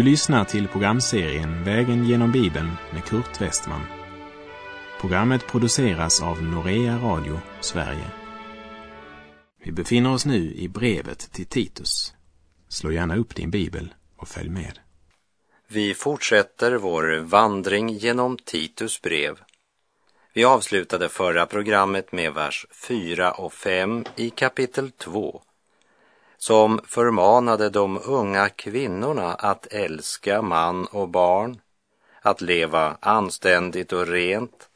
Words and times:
Du 0.00 0.04
lyssnar 0.04 0.44
till 0.44 0.68
programserien 0.68 1.64
Vägen 1.64 2.04
genom 2.04 2.32
Bibeln 2.32 2.70
med 2.92 3.04
Kurt 3.04 3.40
Westman. 3.40 3.80
Programmet 5.00 5.46
produceras 5.46 6.22
av 6.22 6.42
Norea 6.42 6.98
Radio 6.98 7.40
Sverige. 7.60 8.10
Vi 9.64 9.72
befinner 9.72 10.12
oss 10.12 10.26
nu 10.26 10.54
i 10.54 10.68
brevet 10.68 11.18
till 11.18 11.46
Titus. 11.46 12.14
Slå 12.68 12.92
gärna 12.92 13.16
upp 13.16 13.34
din 13.34 13.50
bibel 13.50 13.94
och 14.16 14.28
följ 14.28 14.48
med. 14.48 14.78
Vi 15.68 15.94
fortsätter 15.94 16.74
vår 16.74 17.20
vandring 17.20 17.88
genom 17.88 18.38
Titus 18.38 19.02
brev. 19.02 19.38
Vi 20.32 20.44
avslutade 20.44 21.08
förra 21.08 21.46
programmet 21.46 22.12
med 22.12 22.34
vers 22.34 22.66
4 22.88 23.32
och 23.32 23.52
5 23.52 24.04
i 24.16 24.30
kapitel 24.30 24.90
2 24.90 25.42
som 26.42 26.80
förmanade 26.84 27.70
de 27.70 28.00
unga 28.04 28.48
kvinnorna 28.48 29.34
att 29.34 29.66
älska 29.66 30.42
man 30.42 30.86
och 30.86 31.08
barn, 31.08 31.60
att 32.22 32.40
leva 32.40 32.96
anständigt 33.00 33.92
och 33.92 34.06
rent, 34.06 34.68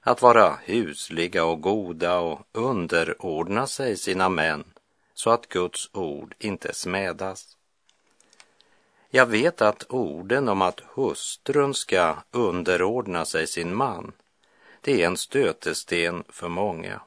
att 0.00 0.22
vara 0.22 0.58
husliga 0.64 1.44
och 1.44 1.60
goda 1.60 2.18
och 2.18 2.40
underordna 2.52 3.66
sig 3.66 3.96
sina 3.96 4.28
män 4.28 4.64
så 5.14 5.30
att 5.30 5.48
Guds 5.48 5.90
ord 5.92 6.34
inte 6.38 6.74
smädas. 6.74 7.56
Jag 9.10 9.26
vet 9.26 9.62
att 9.62 9.86
orden 9.88 10.48
om 10.48 10.62
att 10.62 10.80
hustrun 10.94 11.74
ska 11.74 12.16
underordna 12.30 13.24
sig 13.24 13.46
sin 13.46 13.74
man, 13.76 14.12
det 14.80 15.02
är 15.02 15.06
en 15.06 15.16
stötesten 15.16 16.24
för 16.28 16.48
många. 16.48 17.00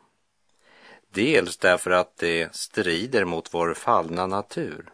Dels 1.09 1.57
därför 1.57 1.91
att 1.91 2.17
det 2.17 2.55
strider 2.55 3.25
mot 3.25 3.53
vår 3.53 3.73
fallna 3.73 4.27
natur, 4.27 4.89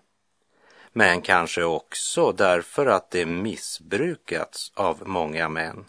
men 0.91 1.21
kanske 1.21 1.63
också 1.63 2.31
därför 2.31 2.85
att 2.85 3.11
det 3.11 3.25
missbrukats 3.25 4.71
av 4.75 5.07
många 5.07 5.49
män. 5.49 5.85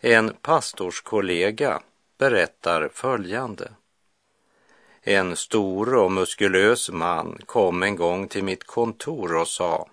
En 0.00 0.34
pastorskollega 0.42 1.80
berättar 2.18 2.90
följande. 2.94 3.72
En 5.02 5.36
stor 5.36 5.94
och 5.94 6.12
muskulös 6.12 6.90
man 6.90 7.38
kom 7.46 7.82
en 7.82 7.96
gång 7.96 8.28
till 8.28 8.44
mitt 8.44 8.64
kontor 8.64 9.36
och 9.36 9.48
sa 9.48 9.88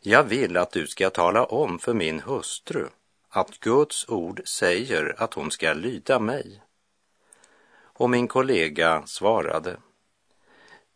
Jag 0.00 0.22
vill 0.22 0.56
att 0.56 0.72
du 0.72 0.86
ska 0.86 1.10
tala 1.10 1.44
om 1.44 1.78
för 1.78 1.94
min 1.94 2.20
hustru 2.20 2.88
att 3.28 3.60
Guds 3.60 4.08
ord 4.08 4.42
säger 4.44 5.14
att 5.18 5.34
hon 5.34 5.50
ska 5.50 5.72
lyda 5.72 6.18
mig. 6.18 6.62
Och 7.98 8.10
min 8.10 8.28
kollega 8.28 9.02
svarade 9.06 9.76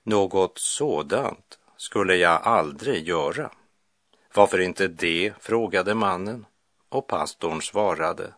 Något 0.02 0.58
sådant 0.58 1.58
skulle 1.76 2.16
jag 2.16 2.42
aldrig 2.42 3.08
göra. 3.08 3.50
Varför 4.34 4.60
inte 4.60 4.88
det? 4.88 5.32
frågade 5.40 5.94
mannen 5.94 6.46
och 6.88 7.06
pastorn 7.06 7.62
svarade 7.62 8.34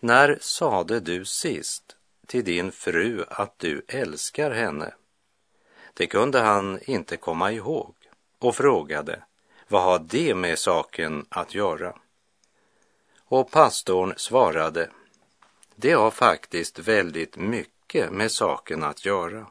När 0.00 0.38
sade 0.40 1.00
du 1.00 1.24
sist 1.24 1.96
till 2.26 2.44
din 2.44 2.72
fru 2.72 3.24
att 3.28 3.58
du 3.58 3.84
älskar 3.88 4.50
henne? 4.50 4.94
Det 5.94 6.06
kunde 6.06 6.40
han 6.40 6.78
inte 6.82 7.16
komma 7.16 7.52
ihåg 7.52 7.94
och 8.38 8.56
frågade 8.56 9.22
vad 9.68 9.82
har 9.82 9.98
det 9.98 10.34
med 10.34 10.58
saken 10.58 11.26
att 11.28 11.54
göra? 11.54 11.94
Och 13.18 13.50
pastorn 13.50 14.14
svarade 14.16 14.90
det 15.80 15.92
har 15.92 16.10
faktiskt 16.10 16.78
väldigt 16.78 17.36
mycket 17.36 18.12
med 18.12 18.32
saken 18.32 18.82
att 18.82 19.04
göra. 19.04 19.46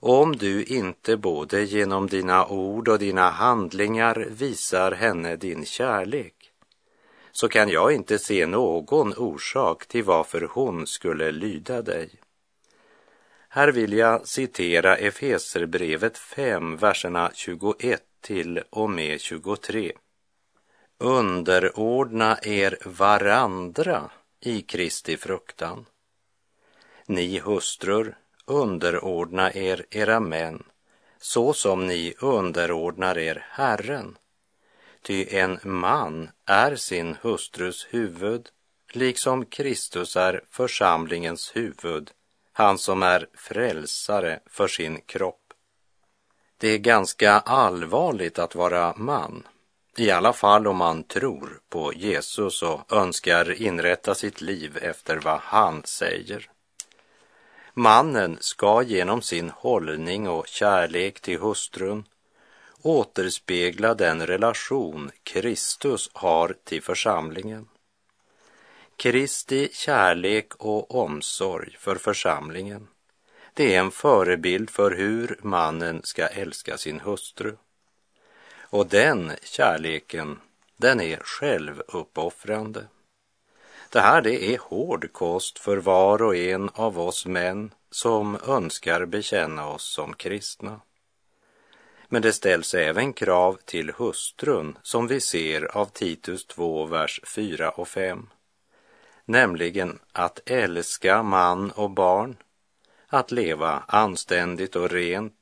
Om 0.00 0.36
du 0.36 0.64
inte 0.64 1.16
både 1.16 1.64
genom 1.64 2.06
dina 2.06 2.46
ord 2.46 2.88
och 2.88 2.98
dina 2.98 3.30
handlingar 3.30 4.26
visar 4.30 4.92
henne 4.92 5.36
din 5.36 5.64
kärlek 5.64 6.34
så 7.32 7.48
kan 7.48 7.68
jag 7.68 7.92
inte 7.92 8.18
se 8.18 8.46
någon 8.46 9.14
orsak 9.16 9.86
till 9.86 10.04
varför 10.04 10.48
hon 10.52 10.86
skulle 10.86 11.30
lyda 11.30 11.82
dig. 11.82 12.10
Här 13.48 13.68
vill 13.68 13.92
jag 13.92 14.28
citera 14.28 14.96
Efeserbrevet 14.96 16.18
5, 16.18 16.76
verserna 16.76 17.30
21 17.34 18.02
till 18.20 18.62
och 18.70 18.90
med 18.90 19.20
23. 19.20 19.92
Underordna 20.98 22.38
er 22.42 22.78
varandra 22.84 24.10
i 24.40 24.62
Kristi 24.62 25.16
fruktan. 25.16 25.86
Ni 27.06 27.38
hustrur, 27.38 28.16
underordna 28.46 29.52
er 29.52 29.86
era 29.90 30.20
män 30.20 30.64
så 31.18 31.52
som 31.52 31.86
ni 31.86 32.14
underordnar 32.20 33.18
er 33.18 33.44
Herren. 33.50 34.18
Ty 35.02 35.36
en 35.36 35.58
man 35.62 36.30
är 36.44 36.76
sin 36.76 37.16
hustrus 37.22 37.86
huvud, 37.90 38.48
liksom 38.92 39.44
Kristus 39.46 40.16
är 40.16 40.44
församlingens 40.50 41.56
huvud, 41.56 42.10
han 42.52 42.78
som 42.78 43.02
är 43.02 43.28
frälsare 43.34 44.40
för 44.46 44.68
sin 44.68 45.00
kropp. 45.00 45.52
Det 46.58 46.68
är 46.68 46.78
ganska 46.78 47.32
allvarligt 47.32 48.38
att 48.38 48.54
vara 48.54 48.94
man, 48.96 49.46
i 49.98 50.10
alla 50.10 50.32
fall 50.32 50.66
om 50.66 50.76
man 50.76 51.04
tror 51.04 51.60
på 51.68 51.92
Jesus 51.92 52.62
och 52.62 52.92
önskar 52.92 53.62
inrätta 53.62 54.14
sitt 54.14 54.40
liv 54.40 54.78
efter 54.82 55.16
vad 55.16 55.40
han 55.40 55.82
säger. 55.84 56.50
Mannen 57.74 58.36
ska 58.40 58.82
genom 58.82 59.22
sin 59.22 59.50
hållning 59.50 60.28
och 60.28 60.46
kärlek 60.46 61.20
till 61.20 61.38
hustrun 61.38 62.04
återspegla 62.82 63.94
den 63.94 64.26
relation 64.26 65.10
Kristus 65.22 66.10
har 66.12 66.54
till 66.64 66.82
församlingen. 66.82 67.68
Kristi 68.96 69.68
kärlek 69.72 70.54
och 70.56 70.94
omsorg 70.94 71.76
för 71.78 71.96
församlingen, 71.96 72.88
det 73.54 73.74
är 73.74 73.80
en 73.80 73.90
förebild 73.90 74.70
för 74.70 74.90
hur 74.90 75.38
mannen 75.42 76.00
ska 76.04 76.26
älska 76.26 76.78
sin 76.78 77.00
hustru. 77.00 77.56
Och 78.70 78.86
den 78.86 79.32
kärleken, 79.42 80.40
den 80.76 81.00
är 81.00 81.16
självuppoffrande. 81.16 82.84
Det 83.90 84.00
här 84.00 84.22
det 84.22 84.54
är 84.54 84.58
hård 84.58 85.12
kost 85.12 85.58
för 85.58 85.76
var 85.76 86.22
och 86.22 86.36
en 86.36 86.70
av 86.74 87.00
oss 87.00 87.26
män 87.26 87.70
som 87.90 88.38
önskar 88.46 89.06
bekänna 89.06 89.68
oss 89.68 89.84
som 89.84 90.14
kristna. 90.14 90.80
Men 92.08 92.22
det 92.22 92.32
ställs 92.32 92.74
även 92.74 93.12
krav 93.12 93.58
till 93.64 93.92
hustrun 93.92 94.78
som 94.82 95.06
vi 95.06 95.20
ser 95.20 95.76
av 95.76 95.86
Titus 95.86 96.46
2, 96.46 96.86
vers 96.86 97.20
4 97.34 97.70
och 97.70 97.88
5. 97.88 98.28
Nämligen 99.24 99.98
att 100.12 100.40
älska 100.46 101.22
man 101.22 101.70
och 101.70 101.90
barn, 101.90 102.36
att 103.06 103.30
leva 103.30 103.82
anständigt 103.88 104.76
och 104.76 104.90
rent, 104.90 105.34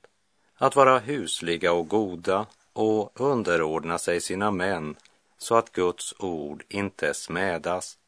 att 0.54 0.76
vara 0.76 0.98
husliga 0.98 1.72
och 1.72 1.88
goda 1.88 2.46
och 2.74 3.20
underordna 3.20 3.98
sig 3.98 4.20
sina 4.20 4.50
män 4.50 4.96
så 5.38 5.54
att 5.54 5.72
Guds 5.72 6.14
ord 6.18 6.64
inte 6.68 7.14
smädas. 7.14 7.98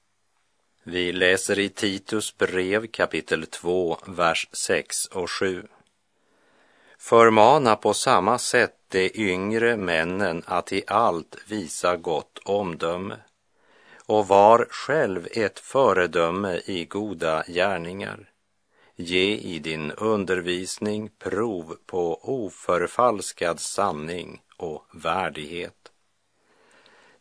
Vi 0.83 1.13
läser 1.13 1.59
i 1.59 1.69
Titus 1.69 2.37
brev 2.39 2.87
kapitel 2.87 3.47
2, 3.47 3.99
vers 4.07 4.49
6 4.53 5.07
och 5.07 5.31
7. 5.31 5.67
Förmana 6.99 7.77
på 7.77 7.95
samma 7.95 8.39
sätt 8.39 8.77
de 8.89 9.11
yngre 9.15 9.77
männen 9.77 10.43
att 10.47 10.73
i 10.73 10.83
allt 10.87 11.37
visa 11.49 11.97
gott 11.97 12.39
omdöme 12.45 13.17
och 14.07 14.29
var 14.29 14.67
själv 14.71 15.29
ett 15.31 15.59
föredöme 15.59 16.61
i 16.65 16.85
goda 16.85 17.45
gärningar. 17.47 18.31
Ge 18.97 19.37
i 19.37 19.59
din 19.59 19.93
undervisning 19.93 21.11
prov 21.19 21.77
på 21.87 22.21
oförfalskad 22.23 23.61
sanning 23.61 24.43
och 24.57 24.87
värdighet. 24.93 25.93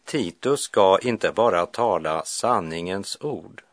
Titus 0.05 0.61
ska 0.61 0.99
inte 1.01 1.31
bara 1.31 1.65
tala 1.65 2.25
sanningens 2.25 3.17
ord, 3.21 3.63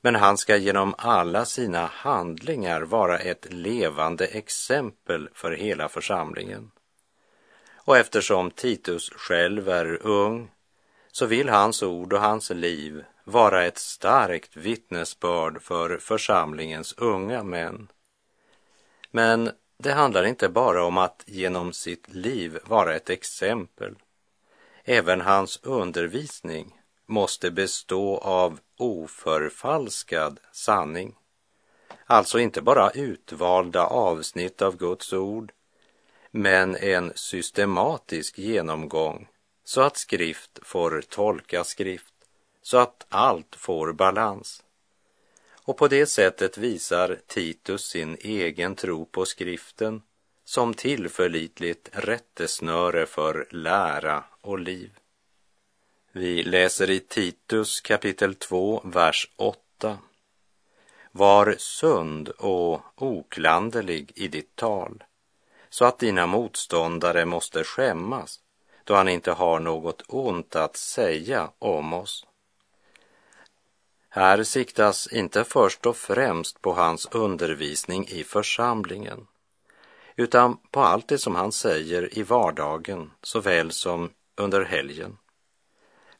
men 0.00 0.14
han 0.14 0.38
ska 0.38 0.56
genom 0.56 0.94
alla 0.98 1.44
sina 1.44 1.86
handlingar 1.86 2.82
vara 2.82 3.18
ett 3.18 3.52
levande 3.52 4.26
exempel 4.26 5.28
för 5.34 5.52
hela 5.52 5.88
församlingen. 5.88 6.70
Och 7.74 7.96
eftersom 7.96 8.50
Titus 8.50 9.10
själv 9.10 9.68
är 9.68 10.06
ung 10.06 10.50
så 11.12 11.26
vill 11.26 11.48
hans 11.48 11.82
ord 11.82 12.12
och 12.12 12.20
hans 12.20 12.50
liv 12.50 13.04
vara 13.24 13.64
ett 13.64 13.78
starkt 13.78 14.56
vittnesbörd 14.56 15.62
för 15.62 15.98
församlingens 15.98 16.94
unga 16.98 17.42
män. 17.42 17.88
Men 19.10 19.50
det 19.82 19.92
handlar 19.92 20.24
inte 20.24 20.48
bara 20.48 20.84
om 20.84 20.98
att 20.98 21.22
genom 21.26 21.72
sitt 21.72 22.14
liv 22.14 22.58
vara 22.64 22.94
ett 22.96 23.10
exempel. 23.10 23.94
Även 24.84 25.20
hans 25.20 25.60
undervisning 25.62 26.80
måste 27.06 27.50
bestå 27.50 28.18
av 28.18 28.58
oförfalskad 28.76 30.40
sanning. 30.52 31.14
Alltså 32.06 32.38
inte 32.38 32.62
bara 32.62 32.90
utvalda 32.90 33.86
avsnitt 33.86 34.62
av 34.62 34.76
Guds 34.76 35.12
ord, 35.12 35.52
men 36.30 36.76
en 36.76 37.12
systematisk 37.14 38.38
genomgång 38.38 39.28
så 39.64 39.80
att 39.80 39.96
skrift 39.96 40.58
får 40.62 41.02
tolka 41.08 41.64
skrift, 41.64 42.14
så 42.62 42.78
att 42.78 43.06
allt 43.08 43.56
får 43.56 43.92
balans. 43.92 44.62
Och 45.70 45.76
på 45.76 45.88
det 45.88 46.06
sättet 46.06 46.58
visar 46.58 47.18
Titus 47.26 47.84
sin 47.84 48.16
egen 48.20 48.74
tro 48.74 49.04
på 49.04 49.24
skriften 49.24 50.02
som 50.44 50.74
tillförlitligt 50.74 51.88
rättesnöre 51.92 53.06
för 53.06 53.46
lära 53.50 54.24
och 54.40 54.58
liv. 54.58 54.90
Vi 56.12 56.42
läser 56.42 56.90
i 56.90 57.00
Titus 57.00 57.80
kapitel 57.80 58.34
2, 58.34 58.82
vers 58.84 59.30
8. 59.36 59.98
Var 61.12 61.54
sund 61.58 62.28
och 62.28 62.80
oklanderlig 62.94 64.12
i 64.14 64.28
ditt 64.28 64.56
tal, 64.56 65.04
så 65.68 65.84
att 65.84 65.98
dina 65.98 66.26
motståndare 66.26 67.24
måste 67.24 67.64
skämmas 67.64 68.40
då 68.84 68.94
han 68.94 69.08
inte 69.08 69.32
har 69.32 69.60
något 69.60 70.02
ont 70.08 70.56
att 70.56 70.76
säga 70.76 71.50
om 71.58 71.92
oss. 71.92 72.26
Här 74.12 74.42
siktas 74.42 75.12
inte 75.12 75.44
först 75.44 75.86
och 75.86 75.96
främst 75.96 76.62
på 76.62 76.72
hans 76.72 77.08
undervisning 77.10 78.06
i 78.08 78.24
församlingen, 78.24 79.26
utan 80.16 80.56
på 80.70 80.80
allt 80.80 81.08
det 81.08 81.18
som 81.18 81.34
han 81.34 81.52
säger 81.52 82.18
i 82.18 82.22
vardagen 82.22 83.10
såväl 83.22 83.72
som 83.72 84.10
under 84.36 84.64
helgen. 84.64 85.18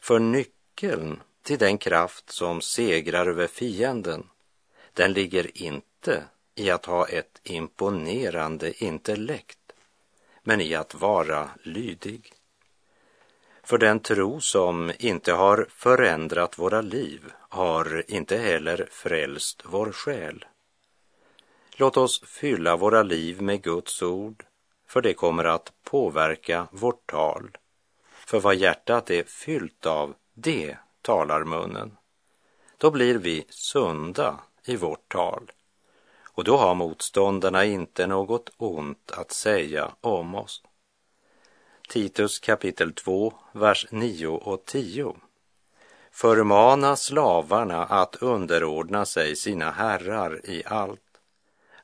För 0.01 0.19
nyckeln 0.19 1.21
till 1.43 1.59
den 1.59 1.79
kraft 1.79 2.31
som 2.31 2.61
segrar 2.61 3.27
över 3.27 3.47
fienden, 3.47 4.27
den 4.93 5.13
ligger 5.13 5.63
inte 5.63 6.25
i 6.55 6.71
att 6.71 6.87
ha 6.87 7.09
ett 7.09 7.41
imponerande 7.43 8.85
intellekt, 8.85 9.73
men 10.43 10.61
i 10.61 10.75
att 10.75 10.95
vara 10.95 11.51
lydig. 11.63 12.33
För 13.71 13.79
den 13.79 14.01
tro 14.01 14.41
som 14.41 14.93
inte 14.99 15.33
har 15.33 15.67
förändrat 15.71 16.59
våra 16.59 16.81
liv 16.81 17.33
har 17.49 18.05
inte 18.09 18.37
heller 18.37 18.89
frälst 18.91 19.63
vår 19.65 19.93
själ. 19.93 20.45
Låt 21.77 21.97
oss 21.97 22.23
fylla 22.27 22.77
våra 22.77 23.03
liv 23.03 23.43
med 23.43 23.63
Guds 23.63 24.03
ord, 24.03 24.45
för 24.87 25.03
det 25.03 25.15
kommer 25.15 25.45
att 25.45 25.73
påverka 25.85 26.67
vårt 26.71 27.11
tal. 27.11 27.51
För 28.27 28.41
vad 28.41 28.55
hjärtat 28.55 29.11
är 29.11 29.23
fyllt 29.23 29.87
av, 29.87 30.15
det 30.35 30.77
talar 31.03 31.45
munnen. 31.45 31.97
Då 32.79 32.91
blir 32.91 33.15
vi 33.15 33.45
sunda 33.49 34.39
i 34.65 34.77
vårt 34.77 35.13
tal 35.13 35.53
och 36.25 36.45
då 36.45 36.57
har 36.57 36.75
motståndarna 36.75 37.65
inte 37.65 38.07
något 38.07 38.51
ont 38.57 39.11
att 39.11 39.33
säga 39.33 39.91
om 40.01 40.35
oss. 40.35 40.63
Titus 41.91 42.39
kapitel 42.39 42.93
2, 42.93 43.33
vers 43.53 43.87
9 43.91 44.27
och 44.27 44.65
10. 44.65 45.17
Förmana 46.11 46.97
slavarna 46.97 47.85
att 47.85 48.17
underordna 48.17 49.05
sig 49.05 49.37
sina 49.37 49.71
herrar 49.71 50.41
i 50.45 50.63
allt, 50.67 51.21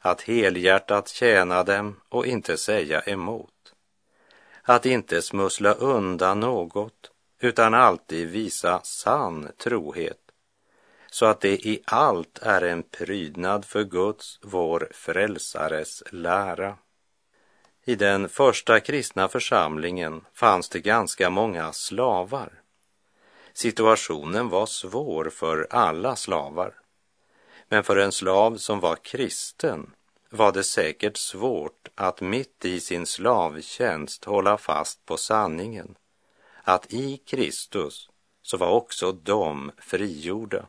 att 0.00 0.20
helhjärtat 0.20 1.08
tjäna 1.08 1.62
dem 1.62 2.00
och 2.08 2.26
inte 2.26 2.56
säga 2.56 3.00
emot, 3.00 3.74
att 4.62 4.86
inte 4.86 5.22
smussla 5.22 5.72
undan 5.72 6.40
något, 6.40 7.10
utan 7.40 7.74
alltid 7.74 8.28
visa 8.28 8.80
sann 8.82 9.48
trohet, 9.58 10.20
så 11.10 11.26
att 11.26 11.40
det 11.40 11.66
i 11.66 11.82
allt 11.84 12.38
är 12.42 12.62
en 12.62 12.82
prydnad 12.82 13.64
för 13.64 13.84
Guds, 13.84 14.38
vår 14.42 14.88
frälsares 14.92 16.02
lära. 16.10 16.76
I 17.88 17.94
den 17.94 18.28
första 18.28 18.80
kristna 18.80 19.28
församlingen 19.28 20.24
fanns 20.34 20.68
det 20.68 20.80
ganska 20.80 21.30
många 21.30 21.72
slavar. 21.72 22.52
Situationen 23.52 24.48
var 24.48 24.66
svår 24.66 25.30
för 25.30 25.66
alla 25.70 26.16
slavar. 26.16 26.74
Men 27.68 27.84
för 27.84 27.96
en 27.96 28.12
slav 28.12 28.56
som 28.56 28.80
var 28.80 28.96
kristen 28.96 29.90
var 30.30 30.52
det 30.52 30.64
säkert 30.64 31.16
svårt 31.16 31.88
att 31.94 32.20
mitt 32.20 32.64
i 32.64 32.80
sin 32.80 33.06
slavtjänst 33.06 34.24
hålla 34.24 34.58
fast 34.58 35.06
på 35.06 35.16
sanningen, 35.16 35.94
att 36.62 36.92
i 36.92 37.16
Kristus 37.16 38.10
så 38.42 38.56
var 38.56 38.70
också 38.70 39.12
de 39.12 39.72
frigjorda. 39.78 40.66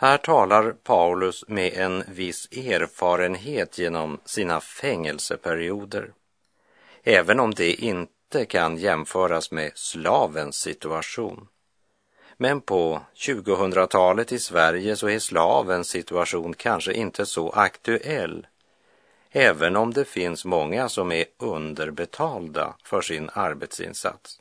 Här 0.00 0.18
talar 0.18 0.72
Paulus 0.72 1.44
med 1.48 1.72
en 1.72 2.04
viss 2.08 2.48
erfarenhet 2.52 3.78
genom 3.78 4.20
sina 4.24 4.60
fängelseperioder, 4.60 6.12
även 7.02 7.40
om 7.40 7.54
det 7.54 7.72
inte 7.72 8.44
kan 8.44 8.76
jämföras 8.76 9.50
med 9.50 9.72
slavens 9.74 10.56
situation. 10.56 11.48
Men 12.36 12.60
på 12.60 13.00
2000-talet 13.14 14.32
i 14.32 14.38
Sverige 14.38 14.96
så 14.96 15.08
är 15.08 15.18
slavens 15.18 15.88
situation 15.88 16.54
kanske 16.54 16.92
inte 16.92 17.26
så 17.26 17.50
aktuell, 17.50 18.46
även 19.30 19.76
om 19.76 19.92
det 19.92 20.04
finns 20.04 20.44
många 20.44 20.88
som 20.88 21.12
är 21.12 21.24
underbetalda 21.38 22.74
för 22.84 23.00
sin 23.00 23.30
arbetsinsats 23.32 24.40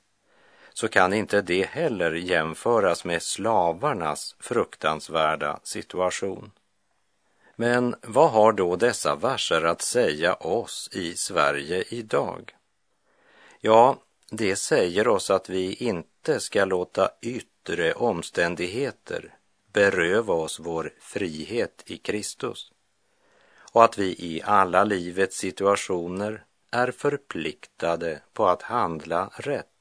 så 0.77 0.87
kan 0.87 1.13
inte 1.13 1.41
det 1.41 1.63
heller 1.63 2.11
jämföras 2.11 3.05
med 3.05 3.21
slavarnas 3.23 4.35
fruktansvärda 4.39 5.59
situation. 5.63 6.51
Men 7.55 7.95
vad 8.01 8.31
har 8.31 8.51
då 8.51 8.75
dessa 8.75 9.15
verser 9.15 9.61
att 9.61 9.81
säga 9.81 10.33
oss 10.33 10.89
i 10.91 11.15
Sverige 11.15 11.83
idag? 11.89 12.55
Ja, 13.59 13.97
det 14.29 14.55
säger 14.55 15.07
oss 15.07 15.29
att 15.29 15.49
vi 15.49 15.73
inte 15.73 16.39
ska 16.39 16.65
låta 16.65 17.09
yttre 17.21 17.93
omständigheter 17.93 19.33
beröva 19.73 20.33
oss 20.33 20.59
vår 20.59 20.93
frihet 20.99 21.83
i 21.85 21.97
Kristus 21.97 22.71
och 23.71 23.83
att 23.83 23.97
vi 23.97 24.07
i 24.07 24.41
alla 24.43 24.83
livets 24.83 25.37
situationer 25.37 26.45
är 26.71 26.91
förpliktade 26.91 28.21
på 28.33 28.47
att 28.47 28.61
handla 28.61 29.29
rätt. 29.35 29.76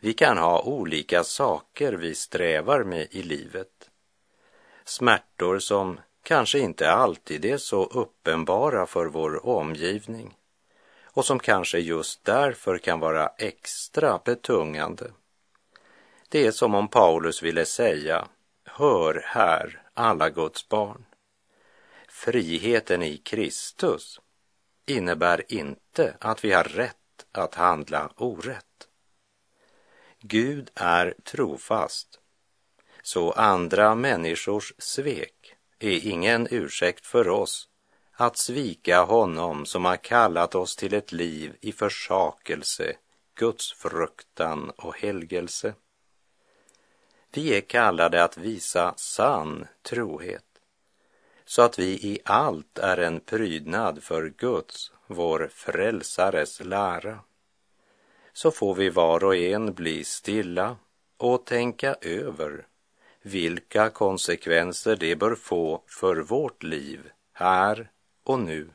Vi 0.00 0.12
kan 0.12 0.38
ha 0.38 0.62
olika 0.62 1.24
saker 1.24 1.92
vi 1.92 2.14
strävar 2.14 2.84
med 2.84 3.08
i 3.10 3.22
livet. 3.22 3.90
Smärtor 4.84 5.58
som 5.58 6.00
kanske 6.22 6.58
inte 6.58 6.90
alltid 6.90 7.44
är 7.44 7.56
så 7.56 7.84
uppenbara 7.84 8.86
för 8.86 9.06
vår 9.06 9.46
omgivning 9.46 10.34
och 11.04 11.24
som 11.24 11.38
kanske 11.38 11.78
just 11.78 12.24
därför 12.24 12.78
kan 12.78 13.00
vara 13.00 13.26
extra 13.26 14.20
betungande. 14.24 15.10
Det 16.28 16.46
är 16.46 16.50
som 16.50 16.74
om 16.74 16.88
Paulus 16.88 17.42
ville 17.42 17.64
säga, 17.64 18.28
hör 18.64 19.22
här 19.24 19.82
alla 19.94 20.30
Guds 20.30 20.68
barn. 20.68 21.04
Friheten 22.08 23.02
i 23.02 23.16
Kristus 23.16 24.20
innebär 24.86 25.52
inte 25.52 26.16
att 26.20 26.44
vi 26.44 26.52
har 26.52 26.64
rätt 26.64 27.26
att 27.32 27.54
handla 27.54 28.10
orätt. 28.16 28.67
Gud 30.20 30.70
är 30.74 31.14
trofast, 31.24 32.20
så 33.02 33.32
andra 33.32 33.94
människors 33.94 34.72
svek 34.78 35.54
är 35.78 36.06
ingen 36.06 36.48
ursäkt 36.50 37.06
för 37.06 37.28
oss 37.28 37.68
att 38.12 38.36
svika 38.36 39.02
honom 39.02 39.66
som 39.66 39.84
har 39.84 39.96
kallat 39.96 40.54
oss 40.54 40.76
till 40.76 40.94
ett 40.94 41.12
liv 41.12 41.56
i 41.60 41.72
försakelse, 41.72 42.96
gudsfruktan 43.34 44.70
och 44.70 44.98
helgelse. 44.98 45.74
Vi 47.30 47.56
är 47.56 47.60
kallade 47.60 48.24
att 48.24 48.38
visa 48.38 48.94
sann 48.96 49.66
trohet, 49.82 50.44
så 51.44 51.62
att 51.62 51.78
vi 51.78 51.88
i 51.88 52.18
allt 52.24 52.78
är 52.78 52.96
en 52.96 53.20
prydnad 53.20 54.02
för 54.02 54.28
Guds, 54.28 54.92
vår 55.06 55.50
frälsares 55.52 56.60
lära 56.60 57.18
så 58.38 58.50
får 58.50 58.74
vi 58.74 58.90
var 58.90 59.24
och 59.24 59.36
en 59.36 59.74
bli 59.74 60.04
stilla 60.04 60.76
och 61.16 61.46
tänka 61.46 61.94
över 61.94 62.66
vilka 63.22 63.90
konsekvenser 63.90 64.96
det 64.96 65.16
bör 65.16 65.34
få 65.34 65.82
för 65.86 66.16
vårt 66.16 66.62
liv 66.62 67.00
här 67.32 67.90
och 68.24 68.40
nu. 68.40 68.68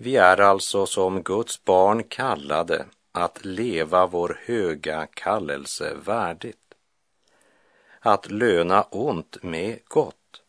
Vi 0.00 0.16
är 0.16 0.40
alltså 0.40 0.86
som 0.86 1.22
Guds 1.22 1.64
barn 1.64 2.04
kallade 2.04 2.84
att 3.12 3.44
leva 3.44 4.06
vår 4.06 4.40
höga 4.44 5.06
kallelse 5.06 5.94
värdigt. 6.04 6.74
Att 8.00 8.30
löna 8.30 8.82
ont 8.82 9.42
med 9.42 9.78
gott. 9.84 10.42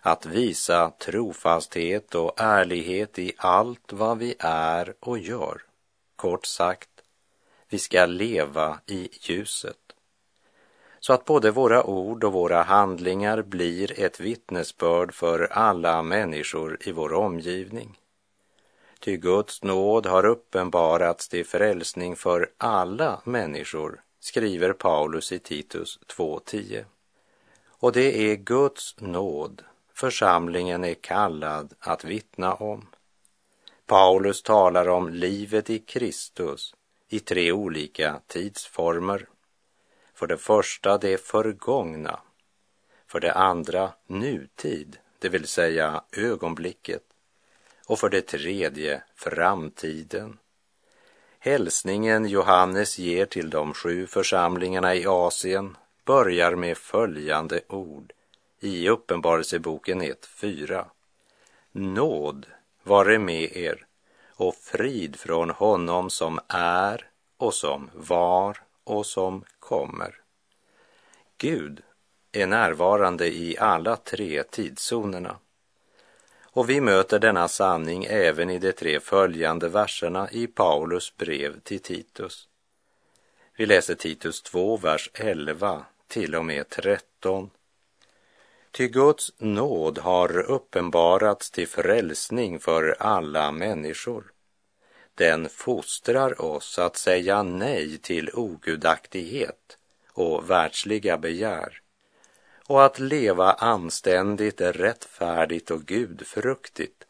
Att 0.00 0.26
visa 0.26 0.90
trofasthet 0.90 2.14
och 2.14 2.40
ärlighet 2.40 3.18
i 3.18 3.32
allt 3.36 3.92
vad 3.92 4.18
vi 4.18 4.34
är 4.38 4.94
och 5.00 5.18
gör. 5.18 5.62
Kort 6.16 6.46
sagt, 6.46 6.90
vi 7.68 7.78
ska 7.78 8.06
leva 8.06 8.80
i 8.86 9.08
ljuset 9.20 9.76
så 11.00 11.12
att 11.12 11.24
både 11.24 11.50
våra 11.50 11.84
ord 11.84 12.24
och 12.24 12.32
våra 12.32 12.62
handlingar 12.62 13.42
blir 13.42 14.00
ett 14.00 14.20
vittnesbörd 14.20 15.14
för 15.14 15.48
alla 15.52 16.02
människor 16.02 16.78
i 16.80 16.92
vår 16.92 17.12
omgivning. 17.12 17.98
Ty 19.04 19.16
Guds 19.16 19.62
nåd 19.62 20.06
har 20.06 20.26
uppenbarats 20.26 21.28
till 21.28 21.46
frälsning 21.46 22.16
för 22.16 22.50
alla 22.58 23.20
människor, 23.24 24.00
skriver 24.20 24.72
Paulus 24.72 25.32
i 25.32 25.38
Titus 25.38 25.98
2.10. 26.06 26.84
Och 27.68 27.92
det 27.92 28.30
är 28.30 28.36
Guds 28.36 29.00
nåd 29.00 29.62
församlingen 29.94 30.84
är 30.84 30.94
kallad 30.94 31.74
att 31.78 32.04
vittna 32.04 32.54
om. 32.54 32.86
Paulus 33.86 34.42
talar 34.42 34.88
om 34.88 35.08
livet 35.08 35.70
i 35.70 35.78
Kristus 35.78 36.74
i 37.08 37.20
tre 37.20 37.52
olika 37.52 38.20
tidsformer. 38.26 39.28
För 40.14 40.26
det 40.26 40.38
första 40.38 40.98
det 40.98 41.20
förgångna. 41.20 42.20
För 43.06 43.20
det 43.20 43.32
andra 43.32 43.92
nutid, 44.06 44.98
det 45.18 45.28
vill 45.28 45.46
säga 45.46 46.04
ögonblicket. 46.12 47.11
Och 47.86 47.98
för 47.98 48.08
det 48.08 48.22
tredje 48.22 49.02
framtiden. 49.14 50.38
Hälsningen 51.38 52.26
Johannes 52.26 52.98
ger 52.98 53.26
till 53.26 53.50
de 53.50 53.74
sju 53.74 54.06
församlingarna 54.06 54.94
i 54.94 55.06
Asien 55.06 55.76
börjar 56.04 56.54
med 56.54 56.78
följande 56.78 57.60
ord 57.68 58.12
i 58.60 58.88
Uppenbarelseboken 58.88 60.02
1.4. 60.02 60.84
Nåd 61.72 62.46
vare 62.82 63.18
med 63.18 63.56
er 63.56 63.86
och 64.36 64.54
frid 64.54 65.16
från 65.16 65.50
honom 65.50 66.10
som 66.10 66.40
är 66.48 67.06
och 67.36 67.54
som 67.54 67.90
var 67.94 68.58
och 68.84 69.06
som 69.06 69.44
kommer. 69.58 70.20
Gud 71.38 71.82
är 72.32 72.46
närvarande 72.46 73.28
i 73.28 73.58
alla 73.58 73.96
tre 73.96 74.42
tidszonerna. 74.42 75.36
Och 76.52 76.70
vi 76.70 76.80
möter 76.80 77.18
denna 77.18 77.48
sanning 77.48 78.04
även 78.04 78.50
i 78.50 78.58
de 78.58 78.72
tre 78.72 79.00
följande 79.00 79.68
verserna 79.68 80.30
i 80.30 80.46
Paulus 80.46 81.16
brev 81.16 81.60
till 81.60 81.80
Titus. 81.80 82.48
Vi 83.56 83.66
läser 83.66 83.94
Titus 83.94 84.42
2, 84.42 84.76
vers 84.76 85.10
11 85.14 85.84
till 86.08 86.34
och 86.34 86.44
med 86.44 86.68
13. 86.68 87.50
Ty 88.70 88.88
Guds 88.88 89.32
nåd 89.38 89.98
har 89.98 90.38
uppenbarats 90.38 91.50
till 91.50 91.68
frälsning 91.68 92.58
för 92.58 92.96
alla 92.98 93.52
människor 93.52 94.32
den 95.14 95.48
fostrar 95.48 96.42
oss 96.42 96.78
att 96.78 96.96
säga 96.96 97.42
nej 97.42 97.98
till 97.98 98.30
ogudaktighet 98.34 99.78
och 100.12 100.50
världsliga 100.50 101.18
begär 101.18 101.80
och 102.72 102.84
att 102.84 102.98
leva 102.98 103.52
anständigt, 103.52 104.60
rättfärdigt 104.60 105.70
och 105.70 105.82
gudfruktigt 105.82 107.04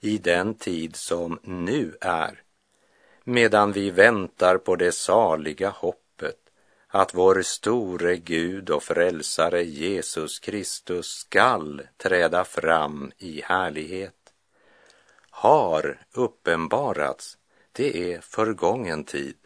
i 0.00 0.18
den 0.18 0.54
tid 0.54 0.96
som 0.96 1.38
nu 1.42 1.96
är, 2.00 2.42
medan 3.24 3.72
vi 3.72 3.90
väntar 3.90 4.58
på 4.58 4.76
det 4.76 4.92
saliga 4.92 5.68
hoppet 5.68 6.36
att 6.88 7.14
vår 7.14 7.42
store 7.42 8.16
Gud 8.16 8.70
och 8.70 8.82
frälsare 8.82 9.62
Jesus 9.64 10.38
Kristus 10.38 11.06
skall 11.06 11.82
träda 11.96 12.44
fram 12.44 13.12
i 13.18 13.40
härlighet 13.40 14.32
har 15.30 15.98
uppenbarats 16.12 17.38
det 17.72 18.12
är 18.12 18.20
förgången 18.20 19.04
tid. 19.04 19.36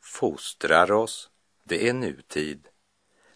Fostrar 0.00 0.92
oss, 0.92 1.30
det 1.64 1.88
är 1.88 1.92
nutid. 1.92 2.68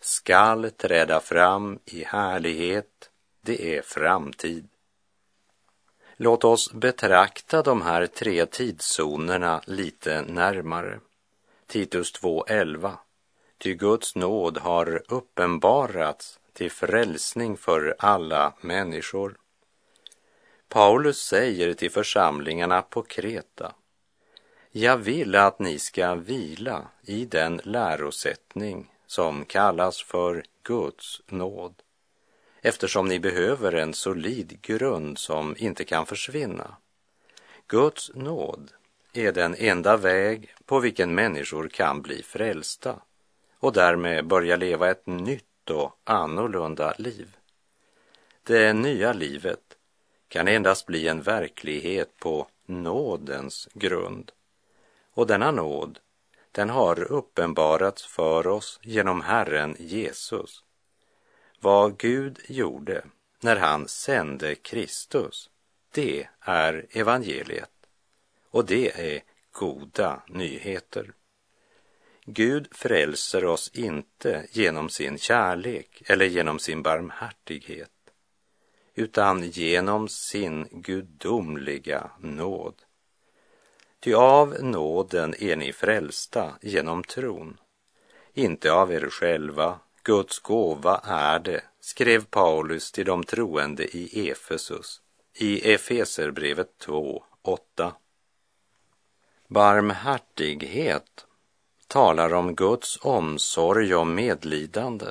Skall 0.05 0.71
träda 0.71 1.21
fram 1.21 1.79
i 1.85 2.05
härlighet, 2.05 3.11
det 3.41 3.77
är 3.77 3.83
framtid. 3.83 4.69
Låt 6.17 6.45
oss 6.45 6.73
betrakta 6.73 7.63
de 7.63 7.83
här 7.83 8.07
tre 8.07 8.47
tidszonerna 8.47 9.63
lite 9.67 10.23
närmare. 10.23 11.01
Titus 11.67 12.15
2.11. 12.15 12.93
Ty 13.59 13.75
Guds 13.75 14.15
nåd 14.15 14.59
har 14.59 15.03
uppenbarats 15.09 16.41
till 16.53 16.71
frälsning 16.71 17.57
för 17.57 17.97
alla 17.99 18.53
människor. 18.61 19.37
Paulus 20.69 21.19
säger 21.19 21.75
till 21.75 21.91
församlingarna 21.91 22.83
på 22.83 23.03
Kreta 23.03 23.73
jag 24.75 24.97
vill 24.97 25.35
att 25.35 25.59
ni 25.59 25.79
ska 25.79 26.15
vila 26.15 26.89
i 27.03 27.25
den 27.25 27.61
lärosättning 27.65 28.93
som 29.13 29.45
kallas 29.45 30.03
för 30.03 30.45
Guds 30.63 31.23
nåd, 31.27 31.75
eftersom 32.63 33.09
ni 33.09 33.21
behöver 33.21 33.73
en 33.73 33.95
solid 33.95 34.59
grund 34.63 35.19
som 35.19 35.57
inte 35.59 35.85
kan 35.85 36.07
försvinna. 36.07 36.77
Guds 37.67 38.11
nåd 38.15 38.73
är 39.13 39.33
den 39.33 39.55
enda 39.59 39.97
väg 39.97 40.55
på 40.65 40.81
vilken 40.81 41.15
människor 41.15 41.69
kan 41.69 42.03
bli 42.03 42.23
frälsta 42.23 42.97
och 43.59 43.73
därmed 43.73 44.27
börja 44.27 44.57
leva 44.57 44.91
ett 44.91 45.07
nytt 45.07 45.71
och 45.71 45.99
annorlunda 46.05 46.95
liv. 46.99 47.37
Det 48.43 48.73
nya 48.73 49.13
livet 49.13 49.77
kan 50.29 50.49
endast 50.49 50.87
bli 50.87 51.09
en 51.09 51.23
verklighet 51.23 52.19
på 52.19 52.47
nådens 52.67 53.69
grund. 53.75 54.33
Och 55.15 55.27
denna 55.27 55.51
nåd, 55.51 55.99
den 56.53 56.71
har 56.71 57.13
uppenbarats 57.13 58.07
för 58.07 58.47
oss 58.47 58.81
genom 58.83 59.21
Herren 59.21 59.77
Jesus. 59.79 60.65
Vad 61.61 61.99
Gud 61.99 62.39
gjorde 62.49 63.05
när 63.41 63.57
han 63.57 63.89
sände 63.89 64.55
Kristus, 64.55 65.51
det 65.91 66.29
är 66.41 66.87
evangeliet. 66.91 67.71
Och 68.51 68.65
det 68.67 69.15
är 69.15 69.23
goda 69.53 70.23
nyheter. 70.29 71.13
Gud 72.25 72.69
frälser 72.73 73.45
oss 73.45 73.71
inte 73.75 74.47
genom 74.51 74.89
sin 74.89 75.19
kärlek 75.19 76.03
eller 76.07 76.27
genom 76.27 76.59
sin 76.59 76.83
barmhärtighet, 76.83 77.91
utan 78.95 79.43
genom 79.43 80.09
sin 80.09 80.69
gudomliga 80.71 82.11
nåd. 82.21 82.83
Ty 84.03 84.15
av 84.15 84.57
nåden 84.61 85.35
är 85.39 85.57
ni 85.57 85.73
frälsta 85.73 86.53
genom 86.61 87.05
tron, 87.05 87.61
inte 88.35 88.73
av 88.73 88.93
er 88.93 89.09
själva, 89.11 89.79
Guds 90.03 90.39
gåva 90.39 91.01
är 91.05 91.39
det, 91.39 91.63
skrev 91.81 92.25
Paulus 92.25 92.93
till 92.93 93.07
de 93.07 93.25
troende 93.25 93.97
i 93.97 94.31
Efesus 94.31 95.01
i 95.35 95.73
Efeserbrevet 95.73 96.79
2, 96.79 97.25
8. 97.43 97.95
Barmhärtighet 99.49 101.27
talar 101.87 102.35
om 102.35 102.55
Guds 102.55 102.99
omsorg 103.03 103.95
och 103.95 104.07
medlidande. 104.07 105.07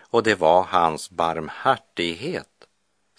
Och 0.00 0.22
det 0.22 0.34
var 0.34 0.62
hans 0.62 1.10
barmhärtighet 1.10 2.48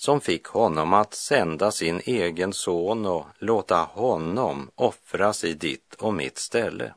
som 0.03 0.21
fick 0.21 0.45
honom 0.45 0.93
att 0.93 1.13
sända 1.13 1.71
sin 1.71 2.01
egen 2.05 2.53
son 2.53 3.05
och 3.05 3.25
låta 3.39 3.77
honom 3.77 4.71
offras 4.75 5.43
i 5.43 5.53
ditt 5.53 5.95
och 5.95 6.13
mitt 6.13 6.37
ställe. 6.37 6.93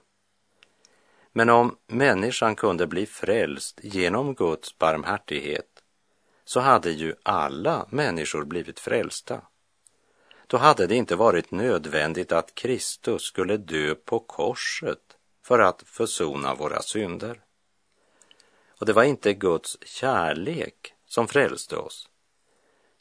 Men 1.32 1.50
om 1.50 1.76
människan 1.86 2.56
kunde 2.56 2.86
bli 2.86 3.06
frälst 3.06 3.80
genom 3.82 4.34
Guds 4.34 4.78
barmhärtighet 4.78 5.82
så 6.44 6.60
hade 6.60 6.90
ju 6.90 7.14
alla 7.22 7.86
människor 7.90 8.44
blivit 8.44 8.80
frälsta. 8.80 9.40
Då 10.46 10.56
hade 10.56 10.86
det 10.86 10.94
inte 10.94 11.16
varit 11.16 11.50
nödvändigt 11.50 12.32
att 12.32 12.54
Kristus 12.54 13.22
skulle 13.22 13.56
dö 13.56 13.94
på 13.94 14.18
korset 14.18 15.16
för 15.42 15.58
att 15.58 15.82
försona 15.86 16.54
våra 16.54 16.82
synder. 16.82 17.40
Och 18.80 18.86
det 18.86 18.92
var 18.92 19.04
inte 19.04 19.32
Guds 19.32 19.78
kärlek 19.84 20.94
som 21.06 21.28
frälste 21.28 21.76
oss 21.76 22.08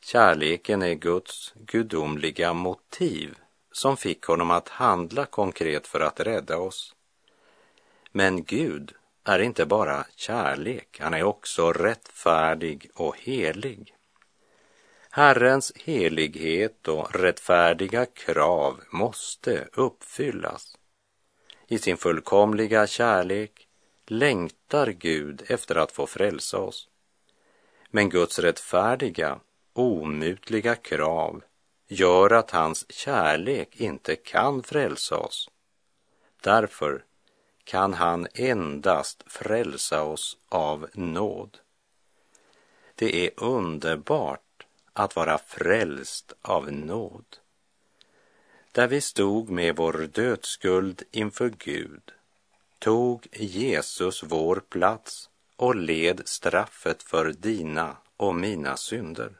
Kärleken 0.07 0.81
är 0.81 0.93
Guds 0.93 1.53
gudomliga 1.55 2.53
motiv 2.53 3.37
som 3.71 3.97
fick 3.97 4.23
honom 4.23 4.51
att 4.51 4.69
handla 4.69 5.25
konkret 5.25 5.87
för 5.87 5.99
att 5.99 6.19
rädda 6.19 6.57
oss. 6.57 6.95
Men 8.11 8.43
Gud 8.43 8.93
är 9.23 9.39
inte 9.39 9.65
bara 9.65 10.05
kärlek, 10.15 10.97
han 10.99 11.13
är 11.13 11.23
också 11.23 11.73
rättfärdig 11.73 12.89
och 12.93 13.17
helig. 13.17 13.95
Herrens 15.09 15.73
helighet 15.75 16.87
och 16.87 17.15
rättfärdiga 17.15 18.05
krav 18.05 18.81
måste 18.89 19.67
uppfyllas. 19.73 20.77
I 21.67 21.79
sin 21.79 21.97
fullkomliga 21.97 22.87
kärlek 22.87 23.67
längtar 24.07 24.87
Gud 24.87 25.43
efter 25.47 25.75
att 25.75 25.91
få 25.91 26.07
frälsa 26.07 26.57
oss. 26.57 26.89
Men 27.89 28.09
Guds 28.09 28.39
rättfärdiga, 28.39 29.39
omutliga 29.75 30.75
krav 30.75 31.43
gör 31.87 32.29
att 32.33 32.51
hans 32.51 32.85
kärlek 32.91 33.75
inte 33.75 34.15
kan 34.15 34.63
frälsa 34.63 35.17
oss. 35.17 35.49
Därför 36.41 37.03
kan 37.63 37.93
han 37.93 38.27
endast 38.33 39.23
frälsa 39.27 40.03
oss 40.03 40.37
av 40.49 40.87
nåd. 40.93 41.57
Det 42.95 43.25
är 43.25 43.31
underbart 43.37 44.65
att 44.93 45.15
vara 45.15 45.37
frälst 45.37 46.33
av 46.41 46.71
nåd. 46.71 47.25
Där 48.71 48.87
vi 48.87 49.01
stod 49.01 49.49
med 49.49 49.75
vår 49.75 50.09
dödsskuld 50.13 51.03
inför 51.11 51.49
Gud 51.49 52.11
tog 52.79 53.27
Jesus 53.31 54.23
vår 54.23 54.61
plats 54.69 55.29
och 55.55 55.75
led 55.75 56.21
straffet 56.25 57.03
för 57.03 57.31
dina 57.31 57.97
och 58.17 58.35
mina 58.35 58.77
synder. 58.77 59.31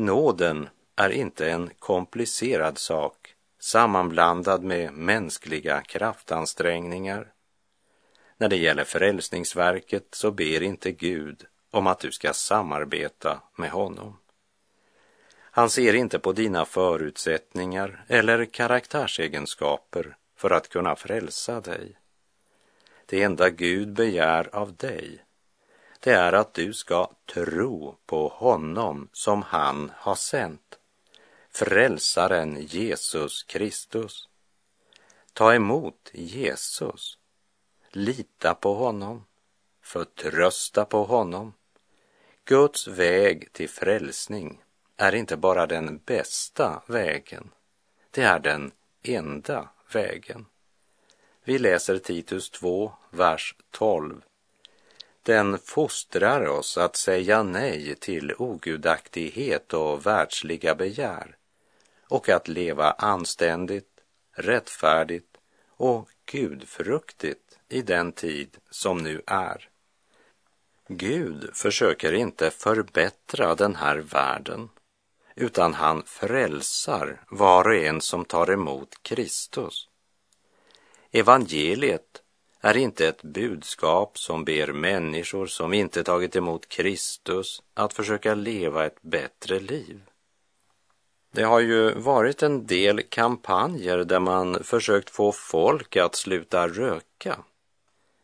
Nåden 0.00 0.68
är 0.96 1.10
inte 1.10 1.50
en 1.50 1.70
komplicerad 1.78 2.78
sak 2.78 3.34
sammanblandad 3.60 4.62
med 4.62 4.92
mänskliga 4.92 5.80
kraftansträngningar. 5.80 7.32
När 8.36 8.48
det 8.48 8.56
gäller 8.56 8.84
frälsningsverket 8.84 10.06
så 10.10 10.30
ber 10.30 10.62
inte 10.62 10.92
Gud 10.92 11.46
om 11.70 11.86
att 11.86 11.98
du 12.00 12.12
ska 12.12 12.32
samarbeta 12.32 13.40
med 13.56 13.70
honom. 13.70 14.18
Han 15.36 15.70
ser 15.70 15.94
inte 15.94 16.18
på 16.18 16.32
dina 16.32 16.64
förutsättningar 16.64 18.04
eller 18.08 18.44
karaktärsegenskaper 18.44 20.16
för 20.36 20.50
att 20.50 20.68
kunna 20.68 20.96
frälsa 20.96 21.60
dig. 21.60 21.98
Det 23.06 23.22
enda 23.22 23.50
Gud 23.50 23.92
begär 23.92 24.48
av 24.52 24.76
dig, 24.76 25.24
det 26.00 26.12
är 26.12 26.32
att 26.32 26.54
du 26.54 26.72
ska 26.72 27.10
tro 27.34 27.96
på 28.06 28.28
honom 28.28 29.08
som 29.12 29.42
han 29.42 29.92
har 29.96 30.14
sänt, 30.14 30.78
frälsaren 31.50 32.60
Jesus 32.60 33.42
Kristus. 33.42 34.28
Ta 35.32 35.54
emot 35.54 36.10
Jesus, 36.12 37.18
lita 37.90 38.54
på 38.54 38.74
honom, 38.74 39.24
förtrösta 39.82 40.84
på 40.84 41.04
honom. 41.04 41.52
Guds 42.44 42.88
väg 42.88 43.52
till 43.52 43.68
frälsning 43.68 44.62
är 44.96 45.14
inte 45.14 45.36
bara 45.36 45.66
den 45.66 46.00
bästa 46.06 46.82
vägen, 46.86 47.50
det 48.10 48.22
är 48.22 48.38
den 48.38 48.72
enda 49.02 49.68
vägen. 49.92 50.46
Vi 51.44 51.58
läser 51.58 51.98
Titus 51.98 52.50
2, 52.50 52.92
vers 53.10 53.54
12. 53.70 54.22
Den 55.28 55.58
fostrar 55.58 56.46
oss 56.46 56.78
att 56.78 56.96
säga 56.96 57.42
nej 57.42 57.94
till 57.94 58.34
ogudaktighet 58.38 59.74
och 59.74 60.06
världsliga 60.06 60.74
begär 60.74 61.36
och 62.08 62.28
att 62.28 62.48
leva 62.48 62.90
anständigt, 62.90 64.00
rättfärdigt 64.32 65.36
och 65.68 66.08
gudfruktigt 66.24 67.58
i 67.68 67.82
den 67.82 68.12
tid 68.12 68.56
som 68.70 68.98
nu 68.98 69.22
är. 69.26 69.68
Gud 70.88 71.50
försöker 71.54 72.12
inte 72.12 72.50
förbättra 72.50 73.54
den 73.54 73.74
här 73.76 73.96
världen 73.96 74.68
utan 75.34 75.74
han 75.74 76.02
frälsar 76.06 77.20
var 77.30 77.68
och 77.68 77.74
en 77.74 78.00
som 78.00 78.24
tar 78.24 78.50
emot 78.50 79.02
Kristus. 79.02 79.88
Evangeliet 81.12 82.22
är 82.60 82.76
inte 82.76 83.08
ett 83.08 83.22
budskap 83.22 84.18
som 84.18 84.44
ber 84.44 84.72
människor 84.72 85.46
som 85.46 85.74
inte 85.74 86.04
tagit 86.04 86.36
emot 86.36 86.68
Kristus 86.68 87.62
att 87.74 87.92
försöka 87.92 88.34
leva 88.34 88.86
ett 88.86 89.02
bättre 89.02 89.60
liv. 89.60 90.00
Det 91.32 91.42
har 91.42 91.60
ju 91.60 91.94
varit 91.94 92.42
en 92.42 92.66
del 92.66 93.02
kampanjer 93.02 93.98
där 93.98 94.20
man 94.20 94.64
försökt 94.64 95.10
få 95.10 95.32
folk 95.32 95.96
att 95.96 96.14
sluta 96.14 96.68
röka 96.68 97.38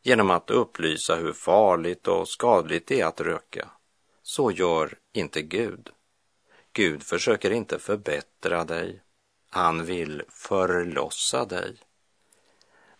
genom 0.03 0.31
att 0.31 0.51
upplysa 0.51 1.17
hur 1.17 1.33
farligt 1.33 2.09
och 2.09 2.29
skadligt 2.29 2.87
det 2.87 3.01
är 3.01 3.07
att 3.07 3.21
röka. 3.21 3.69
Så 4.23 4.51
gör 4.51 4.95
inte 5.13 5.43
Gud. 5.43 5.91
Gud 6.73 7.03
försöker 7.03 7.51
inte 7.51 7.79
förbättra 7.79 8.65
dig. 8.65 9.03
Han 9.51 9.85
vill 9.85 10.23
förlossa 10.29 11.45
dig. 11.45 11.77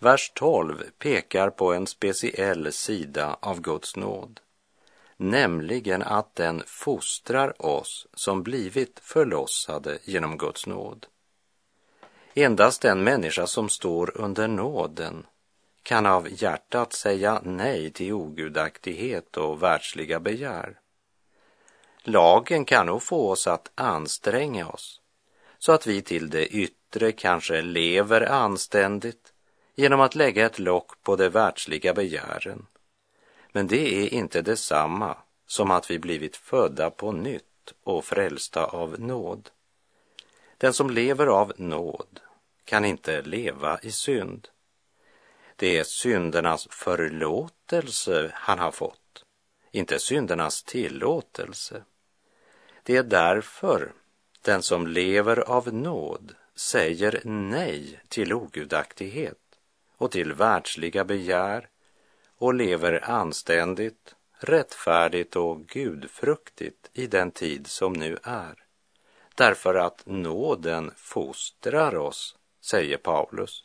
Vers 0.05 0.33
12 0.35 0.83
pekar 0.99 1.51
på 1.51 1.73
en 1.73 1.87
speciell 1.87 2.73
sida 2.73 3.37
av 3.41 3.61
Guds 3.61 3.97
nåd, 3.97 4.41
nämligen 5.17 6.03
att 6.03 6.35
den 6.35 6.63
fostrar 6.67 7.67
oss 7.67 8.07
som 8.15 8.43
blivit 8.43 9.01
förlossade 9.03 9.99
genom 10.05 10.39
Guds 10.39 10.67
nåd. 10.67 11.07
Endast 12.35 12.83
den 12.83 13.05
människa 13.05 13.47
som 13.47 13.69
står 13.69 14.21
under 14.21 14.49
nåden 14.49 15.27
kan 15.83 16.07
av 16.07 16.43
hjärtat 16.43 16.93
säga 16.93 17.41
nej 17.45 17.91
till 17.91 18.13
ogudaktighet 18.13 19.37
och 19.37 19.63
världsliga 19.63 20.21
begär. 20.21 20.79
Lagen 22.03 22.65
kan 22.65 22.87
nog 22.87 23.03
få 23.03 23.31
oss 23.31 23.47
att 23.47 23.71
anstränga 23.75 24.69
oss 24.69 25.01
så 25.59 25.73
att 25.73 25.87
vi 25.87 26.03
till 26.03 26.31
det 26.31 26.47
yttre 26.47 27.13
kanske 27.13 27.63
lever 27.63 28.21
anständigt 28.21 29.34
genom 29.75 30.01
att 30.01 30.15
lägga 30.15 30.47
ett 30.47 30.59
lock 30.59 31.03
på 31.03 31.17
de 31.17 31.29
världsliga 31.29 31.95
begären. 31.95 32.67
Men 33.53 33.67
det 33.67 33.95
är 33.95 34.15
inte 34.15 34.43
detsamma 34.43 35.17
som 35.47 35.71
att 35.71 35.91
vi 35.91 35.99
blivit 35.99 36.37
födda 36.37 36.91
på 36.91 37.13
nytt 37.13 37.73
och 37.85 38.05
frälsta 38.05 38.65
av 38.65 39.01
nåd. 39.01 39.51
Den 40.59 40.73
som 40.73 40.91
lever 40.91 41.27
av 41.27 41.53
nåd 41.57 42.21
kan 42.65 42.85
inte 42.85 43.23
leva 43.23 43.79
i 43.83 43.91
synd. 43.91 44.49
Det 45.57 45.79
är 45.79 45.85
syndernas 45.85 46.69
förlåtelse 46.71 48.31
han 48.35 48.59
har 48.59 48.71
fått, 48.71 49.25
inte 49.71 49.99
syndernas 49.99 50.63
tillåtelse. 50.63 51.85
Det 52.83 52.97
är 52.97 53.03
därför 53.03 53.93
den 54.43 54.63
som 54.63 54.87
lever 54.87 55.39
av 55.39 55.75
nåd 55.75 56.35
säger 56.55 57.21
nej 57.25 58.01
till 58.09 58.33
ogudaktighet 58.33 59.44
och 59.97 60.11
till 60.11 60.33
världsliga 60.33 61.05
begär 61.05 61.69
och 62.39 62.55
lever 62.55 63.11
anständigt, 63.11 64.15
rättfärdigt 64.39 65.37
och 65.37 65.67
gudfruktigt 65.67 66.91
i 66.93 67.07
den 67.07 67.31
tid 67.31 67.67
som 67.67 67.93
nu 67.93 68.19
är. 68.23 68.55
Därför 69.35 69.75
att 69.75 70.03
nåden 70.07 70.91
fostrar 70.97 71.97
oss, 71.97 72.37
säger 72.61 72.97
Paulus. 72.97 73.65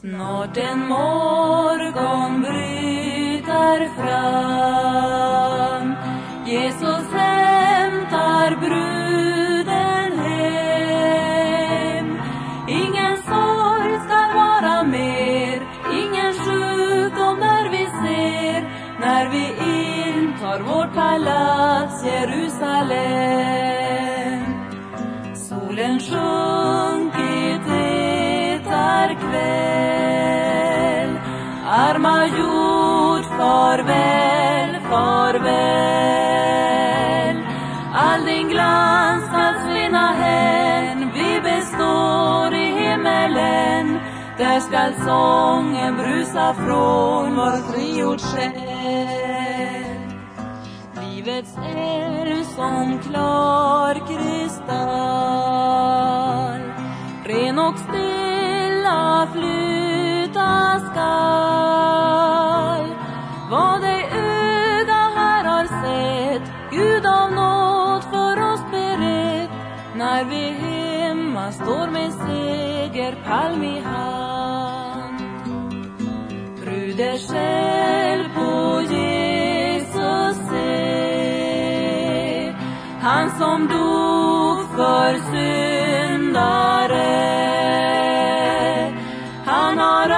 Snart 0.00 0.56
en 0.56 0.88
morgon 0.88 2.40
bryter 2.40 3.88
fram 3.94 5.94
Jesus 6.46 7.14
är 7.14 7.49
har 20.50 20.60
vårt 20.60 20.94
palats 20.94 22.04
Jerusalem 22.04 22.90
Solen 25.34 26.00
sjunkit, 26.00 27.62
det 27.66 28.62
är 28.72 29.14
kväll 29.14 31.12
Arma 31.66 32.26
jord, 32.26 33.24
farväl, 33.38 34.80
farväl. 34.90 35.50
All 37.94 38.24
din 38.24 38.48
glans 38.48 39.24
skall 39.24 39.54
svinna 39.64 40.12
hän 40.12 41.10
Vi 41.14 41.40
består 41.40 42.54
i 42.54 42.64
himmelen. 42.64 44.00
Där 44.38 44.60
skall 44.60 44.94
sången 44.94 45.96
brusa 45.96 46.54
från 46.54 47.36
vår 47.36 47.72
frigjord 47.72 48.20
själ. 48.20 48.69
Livets 51.40 51.56
älv 51.76 52.44
som 52.44 52.98
klar 52.98 53.94
kristall. 53.94 54.60
Ren 57.24 57.58
och 57.58 57.78
stilla 57.78 59.28
flyta 59.32 59.79
som 83.60 83.68
dog 83.68 84.76
för 84.76 85.14
syndare. 85.32 85.50
Han 89.44 89.78
har 89.78 90.10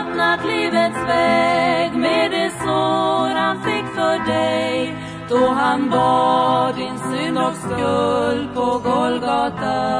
öppnat 0.00 0.46
livets 0.46 1.08
väg 1.08 1.96
med 1.96 2.30
det 2.30 2.50
sår 2.50 3.28
han 3.28 3.62
fick 3.62 3.86
för 3.94 4.26
dig 4.26 4.94
då 5.28 5.46
han 5.48 5.90
bar 5.90 6.72
din 6.72 6.98
synd 6.98 7.38
och 7.38 7.54
skuld 7.54 8.54
på 8.54 8.80
Golgata. 8.90 9.98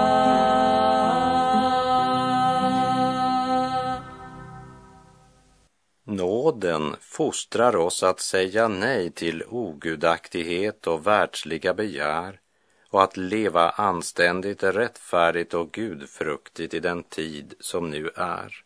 Nåden 6.07 6.97
fostrar 7.01 7.77
oss 7.77 8.03
att 8.03 8.21
säga 8.21 8.69
nej 8.69 9.11
till 9.11 9.43
ogudaktighet 9.49 10.87
och 10.87 11.07
världsliga 11.07 11.75
begär 11.75 12.39
och 12.91 13.03
att 13.03 13.17
leva 13.17 13.71
anständigt, 13.71 14.63
rättfärdigt 14.63 15.55
och 15.55 15.73
gudfruktigt 15.73 16.75
i 16.75 16.81
den 16.81 17.03
tid 17.03 17.55
som 17.61 17.91
nu 17.91 18.11
är. 18.15 18.65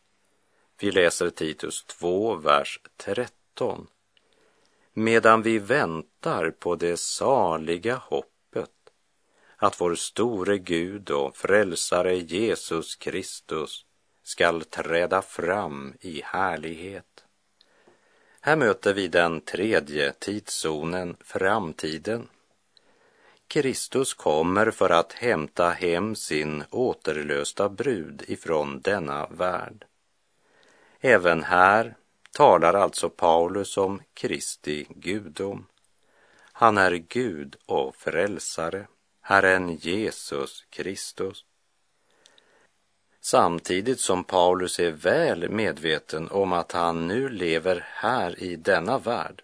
Vi 0.80 0.90
läser 0.90 1.30
Titus 1.30 1.84
2, 1.84 2.34
vers 2.34 2.80
13. 2.96 3.86
Medan 4.92 5.42
vi 5.42 5.58
väntar 5.58 6.50
på 6.50 6.76
det 6.76 6.96
saliga 6.96 7.96
hoppet 7.96 8.70
att 9.56 9.80
vår 9.80 9.94
store 9.94 10.58
Gud 10.58 11.10
och 11.10 11.36
frälsare 11.36 12.16
Jesus 12.16 12.96
Kristus 12.96 13.84
skall 14.22 14.64
träda 14.64 15.22
fram 15.22 15.94
i 16.00 16.22
härlighet. 16.24 17.24
Här 18.40 18.56
möter 18.56 18.94
vi 18.94 19.08
den 19.08 19.40
tredje 19.40 20.12
tidszonen, 20.12 21.16
framtiden. 21.20 22.28
Kristus 23.52 24.14
kommer 24.14 24.70
för 24.70 24.90
att 24.90 25.12
hämta 25.12 25.70
hem 25.70 26.14
sin 26.14 26.64
återlösta 26.70 27.68
brud 27.68 28.22
ifrån 28.26 28.80
denna 28.80 29.26
värld. 29.26 29.84
Även 31.00 31.42
här 31.42 31.96
talar 32.30 32.74
alltså 32.74 33.10
Paulus 33.10 33.76
om 33.76 34.02
Kristi 34.14 34.86
gudom. 34.88 35.66
Han 36.52 36.78
är 36.78 36.92
Gud 36.92 37.56
och 37.66 37.96
frälsare, 37.96 38.86
Herren 39.20 39.76
Jesus 39.76 40.64
Kristus. 40.70 41.44
Samtidigt 43.20 44.00
som 44.00 44.24
Paulus 44.24 44.80
är 44.80 44.90
väl 44.90 45.50
medveten 45.50 46.28
om 46.30 46.52
att 46.52 46.72
han 46.72 47.08
nu 47.08 47.28
lever 47.28 47.86
här 47.88 48.42
i 48.42 48.56
denna 48.56 48.98
värld, 48.98 49.42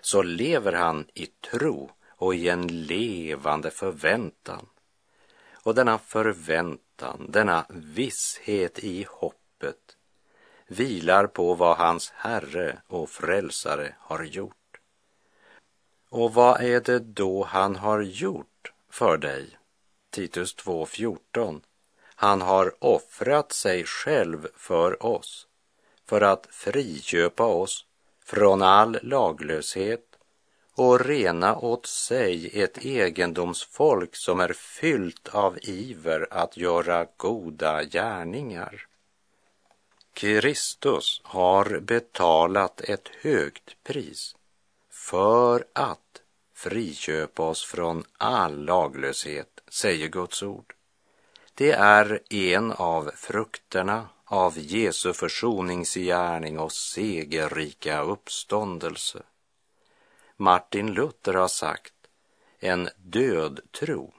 så 0.00 0.22
lever 0.22 0.72
han 0.72 1.06
i 1.14 1.26
tro 1.26 1.90
och 2.20 2.34
i 2.34 2.48
en 2.48 2.66
levande 2.66 3.70
förväntan. 3.70 4.66
Och 5.52 5.74
denna 5.74 5.98
förväntan, 5.98 7.26
denna 7.28 7.66
visshet 7.68 8.78
i 8.78 9.06
hoppet 9.08 9.96
vilar 10.66 11.26
på 11.26 11.54
vad 11.54 11.76
hans 11.76 12.10
Herre 12.10 12.78
och 12.86 13.10
Frälsare 13.10 13.94
har 13.98 14.24
gjort. 14.24 14.80
Och 16.08 16.34
vad 16.34 16.60
är 16.60 16.80
det 16.80 16.98
då 16.98 17.44
han 17.44 17.76
har 17.76 18.00
gjort 18.00 18.72
för 18.90 19.16
dig? 19.16 19.58
Titus 20.10 20.56
2.14. 20.56 21.60
Han 22.04 22.42
har 22.42 22.84
offrat 22.84 23.52
sig 23.52 23.84
själv 23.84 24.48
för 24.56 25.06
oss 25.06 25.46
för 26.06 26.20
att 26.20 26.46
friköpa 26.50 27.44
oss 27.44 27.86
från 28.24 28.62
all 28.62 28.98
laglöshet 29.02 30.09
och 30.74 31.00
rena 31.00 31.56
åt 31.56 31.86
sig 31.86 32.62
ett 32.62 32.84
egendomsfolk 32.84 34.16
som 34.16 34.40
är 34.40 34.52
fyllt 34.52 35.28
av 35.28 35.58
iver 35.62 36.26
att 36.30 36.56
göra 36.56 37.06
goda 37.16 37.84
gärningar. 37.84 38.86
Kristus 40.14 41.20
har 41.24 41.80
betalat 41.80 42.80
ett 42.80 43.08
högt 43.22 43.76
pris 43.84 44.36
för 44.90 45.64
att 45.72 46.22
friköpa 46.54 47.42
oss 47.42 47.64
från 47.64 48.04
all 48.18 48.64
laglöshet, 48.64 49.60
säger 49.68 50.08
Guds 50.08 50.42
ord. 50.42 50.74
Det 51.54 51.72
är 51.72 52.20
en 52.30 52.72
av 52.72 53.10
frukterna 53.16 54.08
av 54.24 54.58
Jesu 54.58 55.12
försoningsgärning 55.12 56.58
och 56.58 56.72
segerrika 56.72 58.00
uppståndelse. 58.00 59.22
Martin 60.42 60.92
Luther 60.92 61.34
har 61.34 61.48
sagt, 61.48 61.94
en 62.58 62.88
död 62.96 63.60
tro 63.80 64.14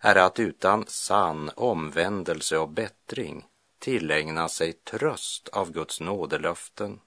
är 0.00 0.16
att 0.16 0.38
utan 0.38 0.84
sann 0.86 1.50
omvändelse 1.56 2.58
och 2.58 2.68
bättring 2.68 3.46
tillägna 3.78 4.48
sig 4.48 4.72
tröst 4.72 5.48
av 5.48 5.72
Guds 5.72 6.00
nådelöften. 6.00 7.00